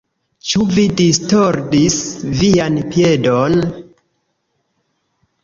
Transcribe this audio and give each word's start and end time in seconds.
Ĉu 0.51 0.63
vi 0.77 0.85
distordis 1.01 1.99
vian 2.41 2.81
piedon? 2.95 3.61